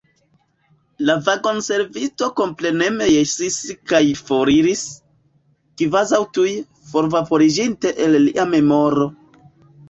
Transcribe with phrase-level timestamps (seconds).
[1.09, 3.57] La vagonservisto kompreneme jesis
[3.91, 4.81] kaj foriris,
[5.83, 6.47] kvazaŭ tuj
[6.95, 9.07] forvaporiĝinte el lia memoro.